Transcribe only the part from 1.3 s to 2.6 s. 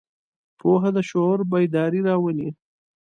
بیداري راولي.